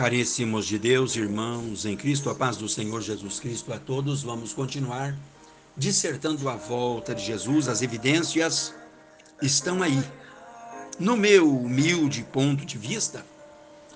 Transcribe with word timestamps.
Caríssimos 0.00 0.66
de 0.66 0.78
Deus, 0.78 1.14
irmãos 1.14 1.84
em 1.84 1.94
Cristo, 1.94 2.30
a 2.30 2.34
paz 2.34 2.56
do 2.56 2.66
Senhor 2.66 3.02
Jesus 3.02 3.38
Cristo 3.38 3.70
a 3.70 3.78
todos, 3.78 4.22
vamos 4.22 4.54
continuar 4.54 5.14
dissertando 5.76 6.48
a 6.48 6.56
volta 6.56 7.14
de 7.14 7.22
Jesus. 7.22 7.68
As 7.68 7.82
evidências 7.82 8.72
estão 9.42 9.82
aí. 9.82 10.02
No 10.98 11.18
meu 11.18 11.54
humilde 11.54 12.22
ponto 12.22 12.64
de 12.64 12.78
vista, 12.78 13.26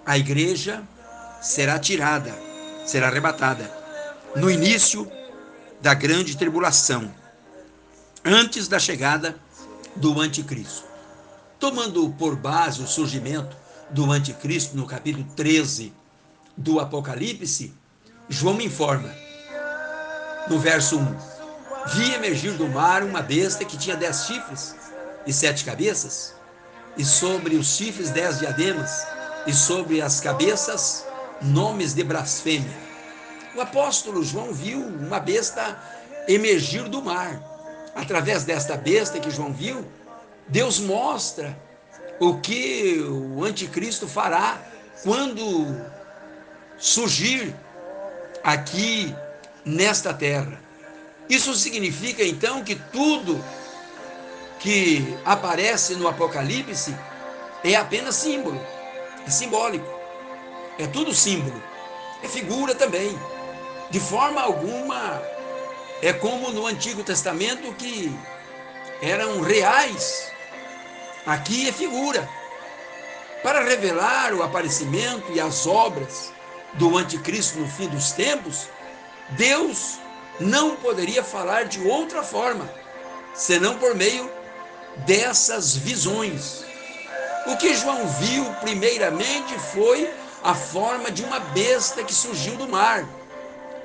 a 0.04 0.19
igreja 0.19 0.87
será 1.40 1.79
tirada, 1.79 2.34
será 2.84 3.09
arrebatada 3.09 3.75
no 4.36 4.50
início 4.50 5.11
da 5.80 5.95
grande 5.95 6.36
tribulação, 6.36 7.11
antes 8.23 8.68
da 8.68 8.79
chegada 8.79 9.41
do 9.96 10.21
anticristo. 10.21 10.84
Tomando 11.59 12.11
por 12.11 12.36
base 12.36 12.82
o 12.82 12.86
surgimento 12.86 13.64
do 13.91 14.11
anticristo 14.11 14.77
no 14.77 14.87
capítulo 14.87 15.25
13 15.37 15.93
do 16.57 16.80
Apocalipse, 16.80 17.72
João 18.29 18.54
me 18.54 18.64
informa, 18.64 19.11
no 20.49 20.58
verso 20.58 20.99
1, 20.99 21.17
vi 21.94 22.14
emergir 22.14 22.53
do 22.53 22.68
mar 22.68 23.03
uma 23.03 23.21
besta 23.21 23.64
que 23.64 23.77
tinha 23.77 23.96
dez 23.96 24.25
chifres 24.27 24.75
e 25.27 25.32
sete 25.32 25.64
cabeças, 25.64 26.35
e 26.96 27.05
sobre 27.05 27.57
os 27.57 27.77
chifres 27.77 28.11
dez 28.11 28.39
diademas, 28.39 29.07
e 29.46 29.53
sobre 29.53 30.00
as 30.00 30.21
cabeças 30.21 31.05
nomes 31.43 31.94
de 31.94 32.03
blasfêmia. 32.03 32.77
O 33.55 33.61
apóstolo 33.61 34.25
João 34.25 34.53
viu 34.53 34.80
uma 34.80 35.20
besta 35.20 35.78
emergir 36.27 36.89
do 36.89 37.03
mar. 37.03 37.41
Através 37.94 38.44
desta 38.44 38.77
besta 38.77 39.20
que 39.20 39.30
João 39.30 39.53
viu, 39.53 39.84
Deus 40.48 40.80
mostra 40.80 41.56
o 42.19 42.39
que 42.39 43.00
o 43.00 43.45
anticristo 43.45 44.06
fará 44.06 44.61
quando 45.03 45.84
surgir 46.78 47.55
aqui 48.42 49.14
nesta 49.64 50.12
terra. 50.12 50.61
Isso 51.28 51.55
significa 51.55 52.22
então 52.22 52.62
que 52.62 52.75
tudo 52.75 53.42
que 54.61 55.16
aparece 55.25 55.94
no 55.94 56.08
Apocalipse 56.08 56.94
é 57.62 57.75
apenas 57.75 58.14
símbolo, 58.14 58.60
é 59.27 59.31
simbólico, 59.31 59.86
é 60.78 60.86
tudo 60.86 61.14
símbolo, 61.14 61.62
é 62.22 62.28
figura 62.28 62.75
também. 62.75 63.19
De 63.91 64.00
forma 64.00 64.41
alguma 64.41 65.22
é 66.03 66.12
como 66.12 66.50
no 66.50 66.66
Antigo 66.66 67.03
Testamento 67.03 67.72
que 67.75 68.14
eram 69.00 69.41
reais 69.41 70.33
Aqui 71.27 71.67
é 71.69 71.72
figura. 71.72 72.28
Para 73.42 73.64
revelar 73.64 74.34
o 74.34 74.42
aparecimento 74.42 75.33
e 75.33 75.41
as 75.41 75.66
obras 75.66 76.31
do 76.75 76.98
anticristo 76.98 77.58
no 77.58 77.66
fim 77.66 77.89
dos 77.89 78.12
tempos, 78.12 78.69
Deus 79.31 79.98
não 80.39 80.77
poderia 80.77 81.25
falar 81.25 81.64
de 81.64 81.81
outra 81.89 82.22
forma, 82.22 82.70
senão 83.34 83.78
por 83.78 83.94
meio 83.94 84.31
dessas 85.06 85.75
visões. 85.75 86.62
O 87.47 87.56
que 87.56 87.75
João 87.75 88.06
viu 88.06 88.44
primeiramente 88.61 89.59
foi 89.72 90.12
a 90.42 90.55
forma 90.55 91.11
de 91.11 91.25
uma 91.25 91.41
besta 91.41 92.05
que 92.05 92.12
surgiu 92.12 92.56
do 92.56 92.69
mar. 92.69 93.03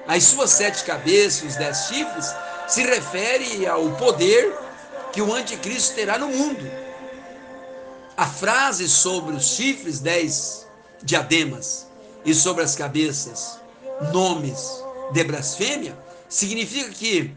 As 0.05 0.25
suas 0.25 0.49
sete 0.49 0.83
cabeças 0.83 1.43
e 1.43 1.47
os 1.47 1.55
dez 1.55 1.77
chifres 1.87 2.35
se 2.67 2.83
refere 2.83 3.65
ao 3.65 3.91
poder 3.91 4.53
que 5.13 5.21
o 5.21 5.33
anticristo 5.33 5.95
terá 5.95 6.17
no 6.17 6.27
mundo 6.27 6.88
a 8.19 8.25
frase 8.25 8.89
sobre 8.89 9.33
os 9.33 9.45
chifres, 9.55 10.01
dez 10.01 10.67
diademas, 11.01 11.87
e 12.25 12.33
sobre 12.33 12.61
as 12.61 12.75
cabeças, 12.75 13.57
nomes 14.11 14.83
de 15.13 15.23
blasfêmia, 15.23 15.97
significa 16.27 16.89
que 16.89 17.33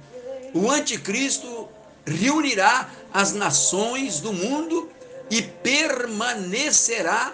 o 0.52 0.68
anticristo 0.68 1.68
reunirá 2.04 2.90
as 3.14 3.32
nações 3.32 4.18
do 4.18 4.32
mundo 4.32 4.90
e 5.30 5.40
permanecerá 5.40 7.32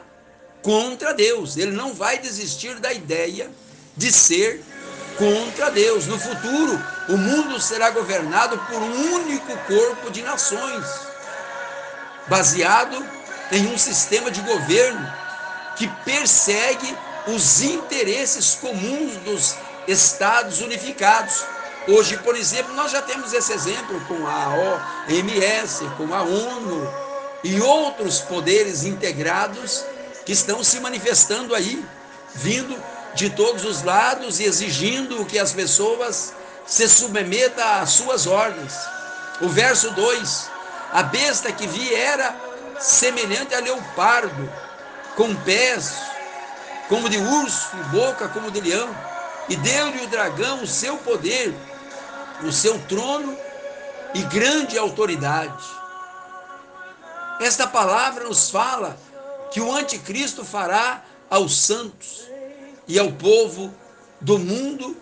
contra 0.60 1.15
Deus. 1.15 1.56
Ele 1.56 1.72
não 1.72 1.94
vai 1.94 2.19
desistir 2.19 2.78
da 2.78 2.92
ideia 2.92 3.50
de 3.97 4.12
ser 4.12 4.62
contra 5.16 5.70
Deus. 5.70 6.06
No 6.06 6.19
futuro, 6.19 6.78
o 7.09 7.16
mundo 7.16 7.59
será 7.59 7.88
governado 7.92 8.59
por 8.70 8.82
um 8.82 9.15
único 9.15 9.56
corpo 9.66 10.10
de 10.10 10.20
nações, 10.20 10.84
baseado 12.28 13.16
em 13.50 13.66
um 13.66 13.78
sistema 13.78 14.31
de 14.31 14.41
governo 14.42 15.10
que 15.76 15.88
persegue 16.04 16.97
os 17.26 17.62
interesses 17.62 18.54
comuns 18.60 19.16
dos 19.19 19.54
Estados 19.86 20.60
unificados. 20.60 21.44
Hoje, 21.86 22.19
por 22.19 22.36
exemplo, 22.36 22.75
nós 22.75 22.91
já 22.91 23.00
temos 23.00 23.32
esse 23.32 23.53
exemplo 23.53 23.98
com 24.06 24.26
a 24.26 24.48
OMS, 25.09 25.84
com 25.97 26.12
a 26.12 26.22
ONU 26.22 26.94
e 27.42 27.60
outros 27.60 28.20
poderes 28.20 28.84
integrados 28.84 29.84
que 30.26 30.32
estão 30.32 30.62
se 30.62 30.80
manifestando 30.80 31.54
aí, 31.54 31.82
vindo 32.34 32.76
de 33.15 33.30
todos 33.30 33.65
os 33.65 33.82
lados 33.82 34.41
e 34.41 34.44
exigindo 34.44 35.25
que 35.25 35.38
as 35.38 35.53
pessoas 35.53 36.34
se 36.66 36.86
submetam 36.86 37.66
às 37.80 37.91
suas 37.91 38.26
ordens. 38.26 38.75
O 39.41 39.48
verso 39.48 39.91
2: 39.92 40.50
A 40.92 41.03
besta 41.03 41.50
que 41.50 41.66
vi 41.66 41.94
era 41.94 42.47
semelhante 42.78 43.55
a 43.55 43.61
leopardo, 43.61 44.53
com 45.16 45.34
pés 45.37 45.93
como 46.89 47.09
de 47.09 47.19
urso 47.19 47.69
e 47.77 47.83
boca 47.97 48.28
como 48.28 48.50
de 48.50 48.61
leão, 48.61 48.89
e 49.49 49.56
deu-lhe 49.56 50.05
o 50.05 50.09
dragão 50.09 50.62
o 50.62 50.66
seu 50.66 50.97
poder, 50.99 51.55
o 52.43 52.53
seu 52.53 52.78
trono 52.87 53.37
e 54.15 54.22
grande 54.22 54.78
autoridade. 54.78 55.65
Esta 57.41 57.66
palavra 57.66 58.25
nos 58.25 58.50
fala 58.50 58.99
que 59.50 59.60
o 59.60 59.72
anticristo 59.72 60.45
fará 60.45 61.03
aos 61.31 61.59
santos 61.60 62.25
e 62.87 62.99
ao 62.99 63.12
povo 63.12 63.72
do 64.21 64.39
mundo 64.39 64.97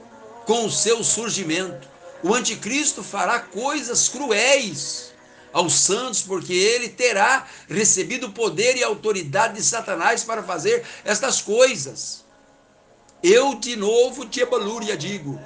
com 0.45 0.67
o 0.67 0.71
seu 0.71 1.03
surgimento. 1.03 1.89
O 2.23 2.35
anticristo 2.35 3.03
fará 3.03 3.41
coisas 3.41 4.09
cruéis 4.09 5.15
aos 5.57 5.73
santos, 5.73 6.21
porque 6.21 6.53
ele 6.53 6.87
terá 6.87 7.47
recebido 7.67 8.27
o 8.27 8.33
poder 8.33 8.77
e 8.77 8.85
autoridade 8.85 9.55
de 9.55 9.63
Satanás 9.63 10.23
para 10.23 10.43
fazer 10.43 10.85
estas 11.03 11.41
coisas. 11.41 12.27
Eu 13.23 13.55
de 13.55 13.75
novo 13.75 14.27
te 14.27 14.45
balúria 14.45 14.99
digo, 14.99 15.41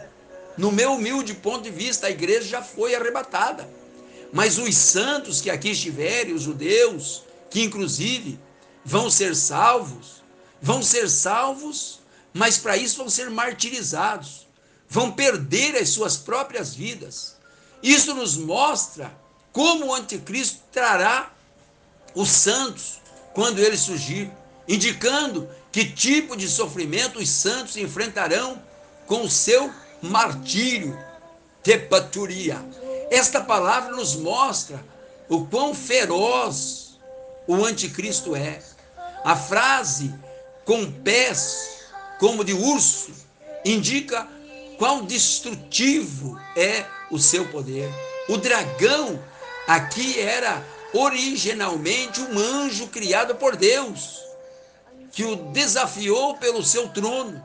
no 0.58 0.72
meu 0.72 0.94
humilde 0.94 1.32
ponto 1.34 1.62
de 1.62 1.70
vista, 1.70 2.08
a 2.08 2.10
igreja 2.10 2.48
já 2.48 2.60
foi 2.60 2.92
arrebatada. 2.92 3.70
Mas 4.32 4.58
os 4.58 4.74
santos 4.74 5.40
que 5.40 5.48
aqui 5.48 5.70
estiverem, 5.70 6.34
os 6.34 6.42
judeus, 6.42 7.22
que 7.48 7.62
inclusive 7.62 8.36
vão 8.84 9.08
ser 9.08 9.36
salvos, 9.36 10.24
vão 10.60 10.82
ser 10.82 11.08
salvos, 11.08 12.00
mas 12.34 12.58
para 12.58 12.76
isso 12.76 12.96
vão 12.96 13.08
ser 13.08 13.30
martirizados, 13.30 14.48
vão 14.88 15.12
perder 15.12 15.76
as 15.76 15.90
suas 15.90 16.16
próprias 16.16 16.74
vidas. 16.74 17.36
Isso 17.80 18.12
nos 18.12 18.36
mostra 18.36 19.20
como 19.52 19.86
o 19.86 19.94
anticristo 19.94 20.60
trará 20.72 21.30
os 22.14 22.30
santos 22.30 23.00
quando 23.34 23.58
ele 23.58 23.76
surgir, 23.76 24.30
indicando 24.68 25.48
que 25.72 25.84
tipo 25.84 26.36
de 26.36 26.48
sofrimento 26.48 27.18
os 27.18 27.28
santos 27.28 27.76
enfrentarão 27.76 28.60
com 29.06 29.22
o 29.22 29.30
seu 29.30 29.72
martírio, 30.02 30.98
tepaturia. 31.62 32.58
Esta 33.10 33.40
palavra 33.40 33.94
nos 33.94 34.14
mostra 34.16 34.84
o 35.28 35.46
quão 35.46 35.74
feroz 35.74 36.98
o 37.46 37.64
anticristo 37.64 38.34
é. 38.34 38.60
A 39.24 39.36
frase 39.36 40.14
com 40.64 40.90
pés 40.90 41.80
como 42.18 42.44
de 42.44 42.52
urso 42.52 43.12
indica 43.64 44.26
quão 44.78 45.04
destrutivo 45.04 46.40
é 46.56 46.86
o 47.10 47.18
seu 47.18 47.46
poder. 47.48 47.88
O 48.28 48.36
dragão 48.36 49.20
Aqui 49.66 50.18
era 50.18 50.64
originalmente 50.92 52.20
um 52.20 52.38
anjo 52.38 52.88
criado 52.88 53.34
por 53.36 53.56
Deus, 53.56 54.20
que 55.12 55.24
o 55.24 55.36
desafiou 55.36 56.36
pelo 56.36 56.64
seu 56.64 56.88
trono. 56.88 57.44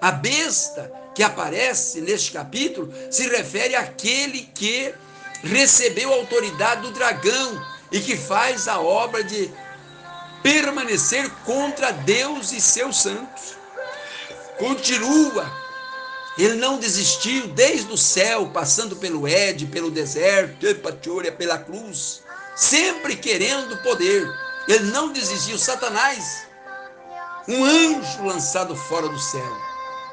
A 0.00 0.10
besta 0.12 0.90
que 1.14 1.22
aparece 1.22 2.00
neste 2.00 2.32
capítulo 2.32 2.92
se 3.10 3.28
refere 3.28 3.74
àquele 3.74 4.42
que 4.54 4.94
recebeu 5.42 6.12
a 6.12 6.16
autoridade 6.16 6.82
do 6.82 6.92
dragão 6.92 7.66
e 7.90 8.00
que 8.00 8.16
faz 8.16 8.68
a 8.68 8.80
obra 8.80 9.22
de 9.22 9.50
permanecer 10.42 11.28
contra 11.44 11.92
Deus 11.92 12.52
e 12.52 12.60
seus 12.60 13.02
santos. 13.02 13.56
Continua 14.58 15.50
ele 16.44 16.56
não 16.56 16.78
desistiu 16.78 17.48
desde 17.48 17.92
o 17.92 17.98
céu, 17.98 18.50
passando 18.52 18.96
pelo 18.96 19.26
Ed, 19.26 19.66
pelo 19.66 19.90
deserto, 19.90 20.66
pela 21.36 21.58
cruz, 21.58 22.22
sempre 22.56 23.16
querendo 23.16 23.76
poder. 23.82 24.28
Ele 24.68 24.90
não 24.90 25.12
desistiu. 25.12 25.58
Satanás 25.58 26.50
um 27.48 27.64
anjo 27.64 28.24
lançado 28.24 28.76
fora 28.76 29.08
do 29.08 29.18
céu. 29.18 29.56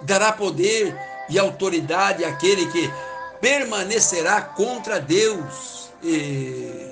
Dará 0.01 0.31
poder 0.31 0.97
e 1.29 1.37
autoridade 1.37 2.23
àquele 2.23 2.65
que 2.71 2.91
permanecerá 3.39 4.41
contra 4.41 4.99
Deus. 4.99 5.89
E 6.01 6.87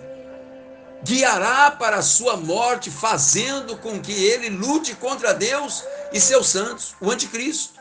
guiará 1.03 1.71
para 1.71 1.97
a 1.97 2.01
sua 2.01 2.35
morte, 2.35 2.89
fazendo 2.89 3.77
com 3.77 3.99
que 3.99 4.11
ele 4.11 4.49
lute 4.49 4.95
contra 4.95 5.33
Deus 5.33 5.83
e 6.11 6.19
seus 6.19 6.47
santos, 6.47 6.95
o 6.99 7.11
anticristo. 7.11 7.74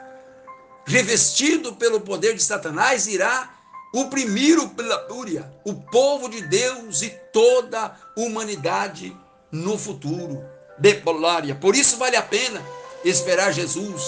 Revestido 0.86 1.74
pelo 1.74 2.00
poder 2.00 2.34
de 2.34 2.42
Satanás, 2.42 3.06
irá 3.06 3.50
oprimir 3.92 4.68
pela 4.70 5.06
fúria 5.08 5.50
o 5.64 5.74
povo 5.74 6.28
de 6.28 6.42
Deus 6.42 7.02
e 7.02 7.10
toda 7.32 7.86
a 7.86 7.96
humanidade 8.16 9.16
no 9.50 9.78
futuro. 9.78 10.44
Depolária. 10.78 11.54
Por 11.54 11.76
isso 11.76 11.96
vale 11.96 12.16
a 12.16 12.22
pena 12.22 12.60
esperar 13.04 13.52
Jesus 13.52 14.02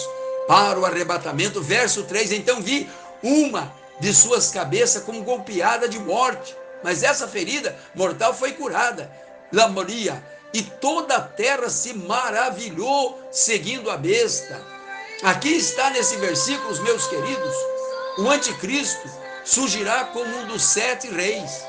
para 0.48 0.78
o 0.78 0.84
arrebatamento. 0.84 1.62
Verso 1.62 2.02
3: 2.02 2.32
Então 2.32 2.60
vi 2.60 2.88
uma 3.22 3.72
de 4.00 4.12
suas 4.12 4.50
cabeças 4.50 5.02
como 5.04 5.22
golpeada 5.22 5.88
de 5.88 5.98
morte 5.98 6.56
mas 6.82 7.02
essa 7.02 7.26
ferida 7.26 7.76
mortal 7.94 8.34
foi 8.34 8.52
curada. 8.52 9.10
Lamoria. 9.52 10.22
E 10.52 10.62
toda 10.62 11.16
a 11.16 11.20
terra 11.20 11.68
se 11.68 11.92
maravilhou 11.94 13.20
seguindo 13.30 13.90
a 13.90 13.96
besta. 13.96 14.64
Aqui 15.22 15.56
está 15.56 15.88
nesse 15.90 16.16
versículo, 16.16 16.82
meus 16.82 17.06
queridos, 17.06 17.54
o 18.18 18.28
anticristo 18.28 19.10
surgirá 19.44 20.04
como 20.04 20.26
um 20.40 20.46
dos 20.46 20.62
sete 20.62 21.08
reis. 21.08 21.64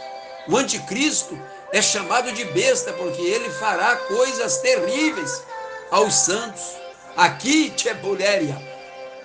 O 0.50 0.58
anticristo 0.58 1.40
é 1.72 1.82
chamado 1.82 2.32
de 2.34 2.44
besta 2.46 2.92
porque 2.94 3.22
ele 3.22 3.50
fará 3.52 3.96
coisas 3.96 4.58
terríveis 4.58 5.42
aos 5.90 6.14
santos. 6.14 6.62
Aqui, 7.16 7.70
Tchepuléria, 7.72 8.56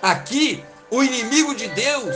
aqui 0.01 0.63
o 0.89 1.03
inimigo 1.03 1.53
de 1.53 1.67
Deus 1.67 2.15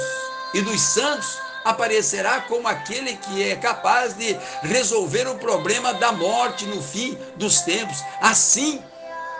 e 0.53 0.61
dos 0.61 0.79
santos 0.81 1.37
aparecerá 1.65 2.39
como 2.41 2.69
aquele 2.69 3.17
que 3.17 3.43
é 3.43 3.55
capaz 3.57 4.15
de 4.15 4.33
resolver 4.63 5.27
o 5.27 5.35
problema 5.35 5.93
da 5.93 6.13
morte 6.13 6.65
no 6.65 6.81
fim 6.81 7.17
dos 7.35 7.61
tempos. 7.61 7.97
Assim, 8.21 8.81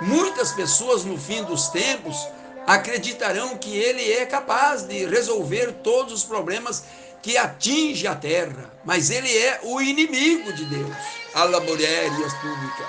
muitas 0.02 0.52
pessoas 0.52 1.06
no 1.06 1.18
fim 1.18 1.44
dos 1.44 1.70
tempos 1.70 2.28
acreditarão 2.68 3.58
que 3.58 3.76
ele 3.76 4.12
é 4.12 4.26
capaz 4.26 4.84
de 4.84 5.06
resolver 5.06 5.72
todos 5.82 6.14
os 6.14 6.24
problemas 6.24 6.84
que 7.22 7.38
atinge 7.38 8.06
a 8.06 8.14
terra, 8.14 8.72
mas 8.84 9.10
ele 9.10 9.36
é 9.36 9.62
o 9.64 9.82
inimigo 9.82 10.52
de 10.52 10.66
Deus. 10.66 10.96
E 11.34 12.36
pública. 12.36 12.86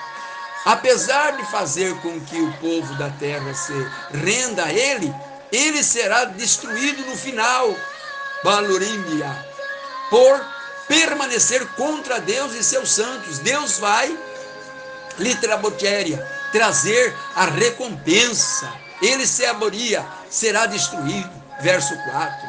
Apesar 0.64 1.36
de 1.36 1.50
fazer 1.50 1.94
com 2.02 2.20
que 2.20 2.40
o 2.40 2.52
povo 2.54 2.92
da 2.96 3.08
terra 3.10 3.54
se 3.54 3.72
renda 4.12 4.64
a 4.64 4.72
ele, 4.72 5.14
ele 5.52 5.82
será 5.82 6.24
destruído 6.24 7.06
no 7.06 7.16
final 7.16 7.74
Balurímbia, 8.42 9.46
por 10.10 10.44
permanecer 10.86 11.66
contra 11.74 12.20
Deus 12.20 12.54
e 12.54 12.64
seus 12.64 12.90
santos. 12.90 13.38
Deus 13.38 13.78
vai, 13.78 14.16
litrabotéria, 15.19 16.26
trazer 16.52 17.14
a 17.34 17.46
recompensa. 17.46 18.88
Ele 19.00 19.26
se 19.26 19.44
aboria, 19.44 20.04
será 20.30 20.66
destruído. 20.66 21.30
Verso 21.60 21.94
4. 22.10 22.48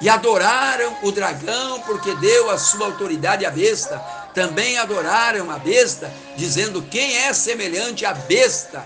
E 0.00 0.08
adoraram 0.08 0.96
o 1.02 1.12
dragão, 1.12 1.80
porque 1.82 2.14
deu 2.16 2.50
a 2.50 2.58
sua 2.58 2.86
autoridade 2.86 3.44
à 3.44 3.50
besta. 3.50 3.98
Também 4.34 4.78
adoraram 4.78 5.50
a 5.50 5.58
besta, 5.58 6.12
dizendo: 6.36 6.82
Quem 6.82 7.16
é 7.18 7.32
semelhante 7.32 8.04
à 8.04 8.14
besta? 8.14 8.84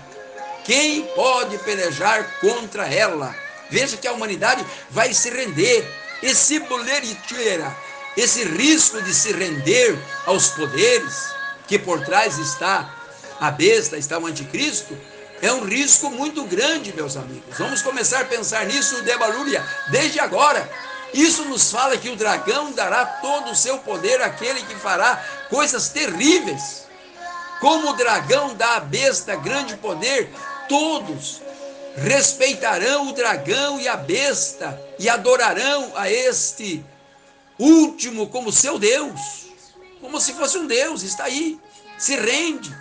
Quem 0.63 1.03
pode 1.15 1.57
pelejar 1.59 2.39
contra 2.41 2.87
ela? 2.91 3.35
Veja 3.69 3.97
que 3.97 4.07
a 4.07 4.11
humanidade 4.11 4.65
vai 4.89 5.13
se 5.13 5.29
render 5.29 5.87
esse 6.21 6.59
boleriteira, 6.59 7.75
esse 8.17 8.43
risco 8.43 9.01
de 9.01 9.13
se 9.13 9.31
render 9.31 9.97
aos 10.25 10.49
poderes, 10.49 11.29
que 11.67 11.77
por 11.77 12.03
trás 12.03 12.37
está 12.37 12.93
a 13.39 13.51
besta, 13.51 13.97
está 13.97 14.17
o 14.17 14.25
anticristo, 14.25 14.97
é 15.41 15.51
um 15.51 15.63
risco 15.63 16.09
muito 16.09 16.43
grande, 16.45 16.93
meus 16.93 17.17
amigos. 17.17 17.57
Vamos 17.57 17.81
começar 17.81 18.21
a 18.21 18.25
pensar 18.25 18.65
nisso 18.65 19.01
de 19.03 19.11
desde 19.91 20.19
agora. 20.19 20.69
Isso 21.13 21.45
nos 21.45 21.71
fala 21.71 21.97
que 21.97 22.09
o 22.09 22.15
dragão 22.15 22.71
dará 22.71 23.05
todo 23.05 23.51
o 23.51 23.55
seu 23.55 23.77
poder 23.79 24.21
àquele 24.21 24.61
que 24.63 24.75
fará 24.75 25.23
coisas 25.49 25.89
terríveis. 25.89 26.85
Como 27.59 27.89
o 27.89 27.93
dragão 27.93 28.53
dá 28.55 28.75
à 28.75 28.79
besta 28.79 29.35
grande 29.35 29.77
poder, 29.77 30.29
todos 30.67 31.41
respeitarão 31.95 33.09
o 33.09 33.13
dragão 33.13 33.79
e 33.79 33.87
a 33.87 33.95
besta 33.95 34.79
e 34.99 35.07
adorarão 35.07 35.93
a 35.95 36.11
este 36.11 36.83
último 37.57 38.27
como 38.27 38.51
seu 38.51 38.77
Deus, 38.77 39.47
como 40.01 40.19
se 40.19 40.33
fosse 40.33 40.57
um 40.57 40.67
Deus, 40.67 41.03
está 41.03 41.23
aí, 41.23 41.57
se 41.97 42.15
rende, 42.17 42.75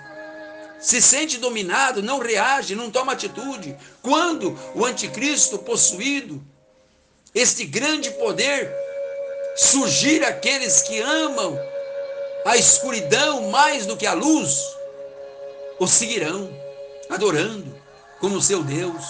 se 0.84 1.00
sente 1.00 1.38
dominado, 1.38 2.02
não 2.02 2.18
reage, 2.18 2.74
não 2.74 2.90
toma 2.90 3.12
atitude. 3.12 3.74
Quando 4.02 4.54
o 4.74 4.84
anticristo 4.84 5.58
possuído, 5.58 6.44
este 7.34 7.64
grande 7.64 8.10
poder, 8.10 8.70
surgir 9.56 10.22
aqueles 10.22 10.82
que 10.82 11.00
amam 11.00 11.58
a 12.44 12.58
escuridão 12.58 13.50
mais 13.50 13.86
do 13.86 13.96
que 13.96 14.04
a 14.04 14.12
luz, 14.12 14.60
o 15.78 15.86
seguirão, 15.86 16.54
adorando, 17.08 17.74
como 18.20 18.42
seu 18.42 18.62
Deus, 18.62 19.04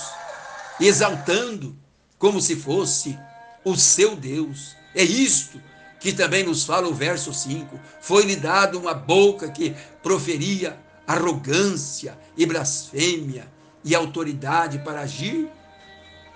exaltando 0.81 1.76
como 2.21 2.41
se 2.41 2.55
fosse 2.55 3.19
o 3.65 3.76
seu 3.76 4.15
Deus. 4.15 4.76
É 4.94 5.03
isto 5.03 5.61
que 5.99 6.12
também 6.12 6.44
nos 6.44 6.62
fala 6.62 6.87
o 6.87 6.94
verso 6.94 7.35
5. 7.35 7.81
Foi-lhe 8.00 8.37
dado 8.37 8.79
uma 8.79 8.94
boca 8.94 9.50
que 9.50 9.75
proferia 10.05 10.84
arrogância 11.06 12.19
e 12.37 12.47
blasfêmia 12.47 13.47
e 13.85 13.95
autoridade 13.95 14.79
para 14.79 15.01
agir 15.01 15.49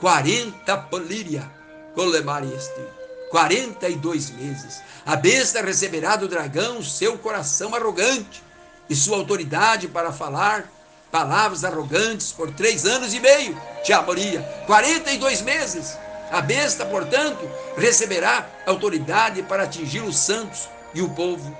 40 0.00 0.76
políria, 0.76 1.50
colemar 1.94 2.44
este. 2.44 2.98
42 3.30 4.30
meses. 4.30 4.80
A 5.04 5.16
besta 5.16 5.60
receberá 5.60 6.16
do 6.16 6.28
dragão 6.28 6.82
seu 6.82 7.18
coração 7.18 7.74
arrogante 7.74 8.42
e 8.88 8.96
sua 8.96 9.18
autoridade 9.18 9.88
para 9.88 10.12
falar 10.12 10.70
palavras 11.10 11.64
arrogantes 11.64 12.32
por 12.32 12.50
três 12.52 12.84
anos 12.84 13.14
e 13.14 13.20
meio, 13.20 13.60
diabolia, 13.84 14.42
42 14.66 15.42
meses. 15.42 15.96
A 16.30 16.40
besta, 16.40 16.84
portanto, 16.84 17.48
receberá 17.76 18.46
autoridade 18.66 19.42
para 19.42 19.62
atingir 19.62 20.00
os 20.00 20.16
santos 20.16 20.68
e 20.94 21.00
o 21.00 21.08
povo 21.10 21.56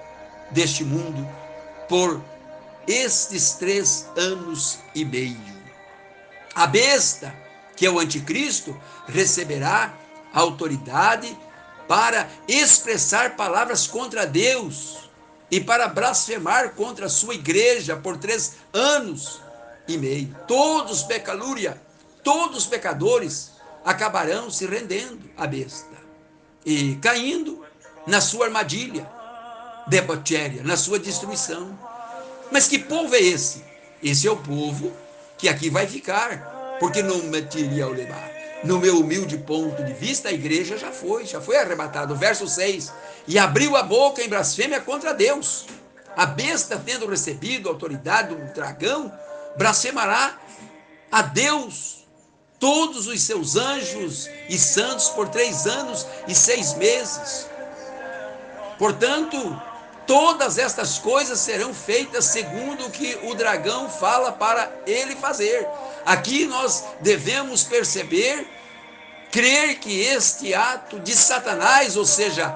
deste 0.50 0.84
mundo 0.84 1.26
por 1.88 2.22
estes 2.88 3.52
três 3.52 4.08
anos 4.16 4.78
e 4.94 5.04
meio. 5.04 5.36
A 6.54 6.66
besta, 6.66 7.34
que 7.76 7.86
é 7.86 7.90
o 7.90 7.98
anticristo, 7.98 8.76
receberá 9.06 9.94
autoridade 10.32 11.36
para 11.86 12.28
expressar 12.48 13.36
palavras 13.36 13.86
contra 13.86 14.26
Deus 14.26 15.08
e 15.50 15.60
para 15.60 15.88
blasfemar 15.88 16.74
contra 16.74 17.06
a 17.06 17.10
sua 17.10 17.34
igreja 17.34 17.96
por 17.96 18.16
três 18.16 18.56
anos 18.72 19.40
e 19.86 19.96
meio. 19.96 20.34
Todos 20.46 21.02
pecalúria, 21.02 21.80
todos 22.24 22.66
pecadores 22.66 23.52
acabarão 23.84 24.50
se 24.50 24.66
rendendo 24.66 25.30
à 25.36 25.46
besta 25.46 25.96
e 26.64 26.96
caindo 26.96 27.64
na 28.06 28.20
sua 28.20 28.46
armadilha 28.46 29.08
debotéria, 29.86 30.62
na 30.62 30.76
sua 30.76 30.98
destruição. 30.98 31.78
Mas 32.50 32.66
que 32.66 32.78
povo 32.78 33.14
é 33.14 33.20
esse? 33.20 33.64
Esse 34.02 34.26
é 34.26 34.30
o 34.30 34.36
povo 34.36 34.92
que 35.36 35.48
aqui 35.48 35.70
vai 35.70 35.86
ficar, 35.86 36.76
porque 36.80 37.02
não 37.02 37.18
meteria 37.24 37.86
o 37.86 37.92
levar. 37.92 38.30
No 38.64 38.78
meu 38.78 38.98
humilde 38.98 39.38
ponto 39.38 39.84
de 39.84 39.92
vista, 39.92 40.28
a 40.28 40.32
igreja 40.32 40.76
já 40.76 40.90
foi, 40.90 41.24
já 41.24 41.40
foi 41.40 41.56
arrebatada. 41.56 42.14
Verso 42.14 42.48
6: 42.48 42.92
E 43.26 43.38
abriu 43.38 43.76
a 43.76 43.82
boca 43.82 44.22
em 44.22 44.28
blasfêmia 44.28 44.80
contra 44.80 45.14
Deus. 45.14 45.66
A 46.16 46.26
besta, 46.26 46.80
tendo 46.84 47.06
recebido 47.06 47.68
a 47.68 47.72
autoridade 47.72 48.34
do 48.34 48.52
dragão, 48.52 49.12
blasfemará 49.56 50.36
a 51.12 51.22
Deus, 51.22 52.06
todos 52.58 53.06
os 53.06 53.22
seus 53.22 53.54
anjos 53.54 54.28
e 54.48 54.58
santos 54.58 55.08
por 55.10 55.28
três 55.28 55.66
anos 55.66 56.04
e 56.26 56.34
seis 56.34 56.74
meses. 56.74 57.46
Portanto, 58.76 59.60
todas 60.08 60.56
estas 60.56 60.98
coisas 60.98 61.38
serão 61.38 61.74
feitas 61.74 62.24
segundo 62.24 62.86
o 62.86 62.90
que 62.90 63.16
o 63.24 63.34
dragão 63.34 63.90
fala 63.90 64.32
para 64.32 64.72
ele 64.86 65.14
fazer. 65.14 65.68
Aqui 66.04 66.46
nós 66.46 66.82
devemos 67.02 67.62
perceber, 67.62 68.48
crer 69.30 69.78
que 69.78 70.00
este 70.00 70.54
ato 70.54 70.98
de 70.98 71.14
Satanás, 71.14 71.94
ou 71.94 72.06
seja, 72.06 72.48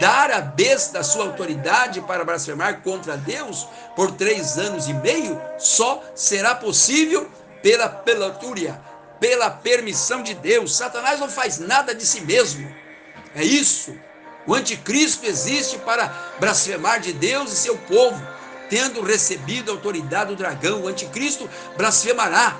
dar 0.00 0.32
à 0.32 0.40
besta 0.40 0.98
a 0.98 1.04
sua 1.04 1.26
autoridade 1.26 2.00
para 2.00 2.24
blasfemar 2.24 2.82
contra 2.82 3.16
Deus 3.16 3.68
por 3.94 4.10
três 4.10 4.58
anos 4.58 4.88
e 4.88 4.92
meio, 4.92 5.40
só 5.58 6.02
será 6.12 6.56
possível 6.56 7.30
pela 7.62 7.88
pelatúria, 7.88 8.80
pela 9.20 9.48
permissão 9.48 10.24
de 10.24 10.34
Deus. 10.34 10.76
Satanás 10.76 11.20
não 11.20 11.28
faz 11.28 11.60
nada 11.60 11.94
de 11.94 12.04
si 12.04 12.20
mesmo. 12.22 12.68
É 13.32 13.44
isso. 13.44 13.96
O 14.46 14.54
anticristo 14.54 15.26
existe 15.26 15.78
para 15.78 16.08
blasfemar 16.38 17.00
de 17.00 17.12
Deus 17.12 17.52
e 17.52 17.56
seu 17.56 17.76
povo, 17.76 18.20
tendo 18.70 19.02
recebido 19.02 19.70
a 19.70 19.74
autoridade 19.74 20.30
do 20.30 20.36
dragão. 20.36 20.82
O 20.82 20.88
anticristo 20.88 21.48
blasfemará 21.76 22.56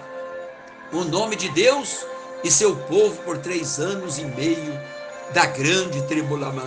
o 0.92 1.04
nome 1.04 1.36
de 1.36 1.48
Deus 1.50 2.04
e 2.42 2.50
seu 2.50 2.76
povo 2.76 3.16
por 3.22 3.38
três 3.38 3.78
anos 3.78 4.18
e 4.18 4.24
meio 4.24 4.80
da 5.32 5.46
grande 5.46 6.02
tribulação, 6.02 6.62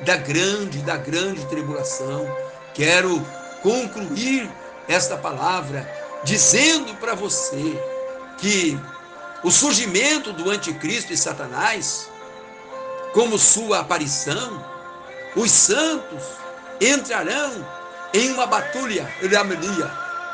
da 0.00 0.16
grande, 0.16 0.78
da 0.78 0.96
grande 0.96 1.44
tribulação. 1.46 2.26
Quero 2.74 3.24
concluir 3.62 4.50
esta 4.88 5.16
palavra 5.16 5.88
dizendo 6.24 6.94
para 6.96 7.14
você 7.14 7.80
que 8.38 8.78
o 9.42 9.50
surgimento 9.50 10.32
do 10.32 10.50
anticristo 10.50 11.12
e 11.12 11.16
Satanás, 11.16 12.08
como 13.12 13.38
sua 13.38 13.80
aparição, 13.80 14.64
os 15.36 15.50
santos 15.50 16.22
entrarão 16.80 17.66
em 18.12 18.32
uma 18.32 18.46
batalha, 18.46 19.08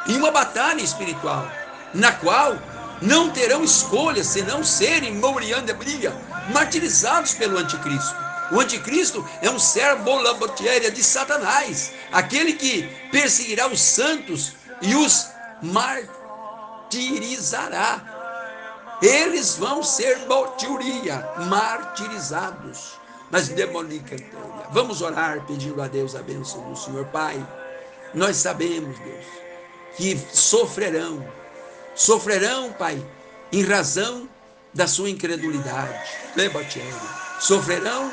em 0.06 0.16
uma 0.16 0.30
batalha 0.30 0.80
espiritual, 0.80 1.46
na 1.92 2.12
qual 2.12 2.56
não 3.02 3.28
terão 3.30 3.64
escolha 3.64 4.24
senão 4.24 4.64
serem 4.64 5.16
Mouriandebria, 5.16 6.14
martirizados 6.52 7.34
pelo 7.34 7.58
anticristo. 7.58 8.16
O 8.52 8.60
anticristo 8.60 9.28
é 9.42 9.50
um 9.50 9.58
servo 9.58 10.14
labotiéria 10.20 10.88
de 10.90 11.02
Satanás, 11.02 11.90
aquele 12.12 12.52
que 12.52 12.84
perseguirá 13.10 13.66
os 13.66 13.80
santos 13.80 14.52
e 14.80 14.94
os 14.94 15.26
martirizará. 15.62 18.15
Eles 19.02 19.56
vão 19.56 19.82
ser 19.82 20.18
botiuria, 20.26 21.28
martirizados. 21.48 22.98
Mas 23.30 23.48
demonica 23.48 24.16
Vamos 24.70 25.02
orar 25.02 25.44
pedindo 25.46 25.80
a 25.82 25.88
Deus 25.88 26.14
a 26.14 26.22
bênção 26.22 26.62
do 26.62 26.76
Senhor 26.76 27.04
Pai. 27.06 27.44
Nós 28.14 28.36
sabemos, 28.36 28.98
Deus, 28.98 29.24
que 29.96 30.18
sofrerão, 30.32 31.26
sofrerão, 31.94 32.72
Pai, 32.72 33.04
em 33.52 33.64
razão 33.64 34.28
da 34.74 34.86
sua 34.86 35.10
incredulidade. 35.10 35.98
Sofrerão 37.38 38.10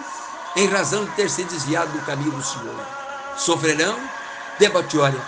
em 0.55 0.67
razão 0.67 1.05
de 1.05 1.11
ter 1.11 1.29
se 1.29 1.43
desviado 1.43 1.91
do 1.91 2.05
caminho 2.05 2.31
do 2.31 2.43
Senhor. 2.43 2.85
Sofrerão, 3.37 3.99
debatória, 4.59 5.21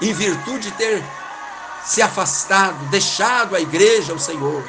em 0.00 0.12
virtude 0.12 0.70
de 0.70 0.76
ter 0.76 1.04
se 1.84 2.00
afastado, 2.00 2.76
deixado 2.90 3.54
a 3.54 3.60
igreja, 3.60 4.14
o 4.14 4.18
Senhor, 4.18 4.62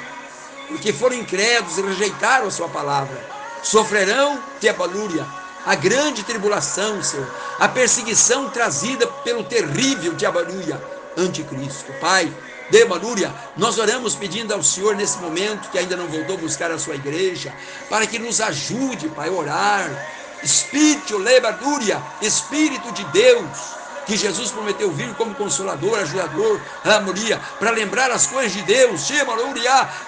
porque 0.72 0.94
foram 0.94 1.18
incrédulos 1.18 1.78
e 1.78 1.82
rejeitaram 1.82 2.48
a 2.48 2.52
sua 2.52 2.70
palavra. 2.70 3.22
Sofrerão, 3.62 4.42
diabolúria, 4.60 5.26
a 5.66 5.76
grande 5.76 6.24
tribulação, 6.24 7.04
Senhor, 7.04 7.28
a 7.60 7.68
perseguição 7.68 8.50
trazida 8.50 9.06
pelo 9.06 9.44
terrível 9.44 10.14
diabolúria, 10.14 10.82
anticristo. 11.16 11.94
Pai, 12.00 12.32
de 12.72 12.86
Manúria, 12.86 13.34
nós 13.58 13.78
oramos 13.78 14.16
pedindo 14.16 14.54
ao 14.54 14.64
Senhor 14.64 14.96
nesse 14.96 15.18
momento 15.18 15.70
que 15.70 15.78
ainda 15.78 15.98
não 15.98 16.08
voltou 16.08 16.38
a 16.38 16.40
buscar 16.40 16.72
a 16.72 16.80
sua 16.80 16.96
igreja, 16.96 17.54
para 17.90 18.08
que 18.08 18.18
nos 18.18 18.40
ajude, 18.40 19.10
Pai, 19.10 19.28
a 19.28 19.32
orar. 19.32 20.08
Espírito 20.42 21.20
Lebadúria, 21.20 22.02
Espírito 22.20 22.92
de 22.94 23.04
Deus, 23.06 23.76
que 24.12 24.18
Jesus 24.18 24.52
prometeu 24.52 24.92
vir 24.92 25.16
como 25.16 25.34
consolador, 25.34 25.98
ajudador, 26.00 26.60
harmonia, 26.84 27.40
para 27.58 27.72
lembrar 27.72 28.12
as 28.12 28.28
coisas 28.28 28.52
de 28.52 28.62
Deus. 28.64 29.10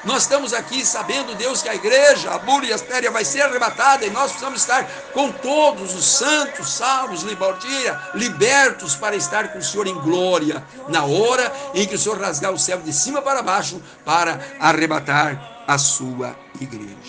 Nós 0.04 0.24
estamos 0.24 0.54
aqui 0.54 0.86
sabendo, 0.86 1.34
Deus, 1.36 1.62
que 1.62 1.70
a 1.70 1.76
igreja, 1.76 2.32
a 2.32 2.38
Búria 2.38 2.76
e 2.76 3.08
a 3.08 3.12
vai 3.12 3.24
ser 3.24 3.44
arrebatada 3.44 4.06
e 4.06 4.10
nós 4.10 4.32
precisamos 4.32 4.60
estar 4.60 4.84
com 5.14 5.32
todos 5.32 5.96
os 5.96 6.04
santos, 6.04 6.74
salvos, 6.74 7.24
libertos 8.14 8.94
para 8.94 9.16
estar 9.16 9.54
com 9.54 9.60
o 9.60 9.64
Senhor 9.64 9.88
em 9.88 9.96
glória, 9.96 10.62
na 10.90 11.06
hora 11.06 11.54
em 11.74 11.88
que 11.88 11.96
o 11.96 11.98
Senhor 11.98 12.20
rasgar 12.20 12.52
o 12.52 12.60
céu 12.60 12.80
de 12.80 12.92
cima 12.92 13.22
para 13.22 13.42
baixo 13.42 13.82
para 14.04 14.38
arrebatar 14.60 15.64
a 15.66 15.78
sua 15.78 16.36
igreja. 16.60 17.04